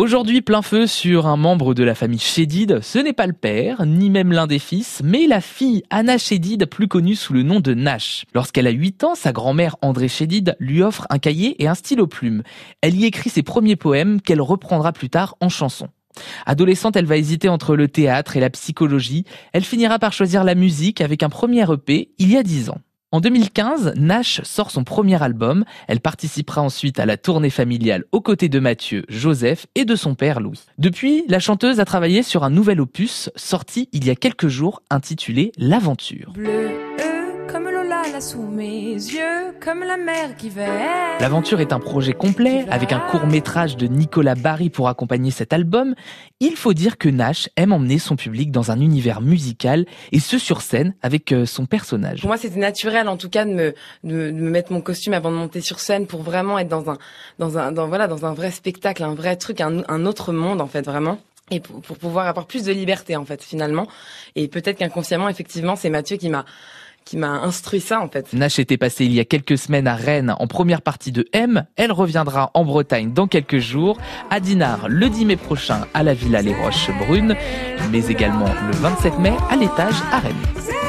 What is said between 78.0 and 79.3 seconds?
également le 27